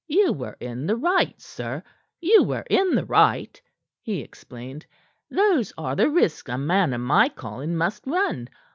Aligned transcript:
"You 0.07 0.33
were 0.33 0.57
in 0.59 0.87
the 0.87 0.95
right, 0.95 1.39
sir; 1.39 1.83
you 2.19 2.41
were 2.41 2.65
in 2.71 2.95
the 2.95 3.05
right," 3.05 3.61
he 4.01 4.21
explained. 4.21 4.83
"Those 5.29 5.73
are 5.77 5.95
the 5.95 6.09
risks 6.09 6.49
a 6.49 6.57
man 6.57 6.91
of 6.95 7.01
my 7.01 7.29
calling 7.29 7.75
must 7.75 8.07
run. 8.07 8.49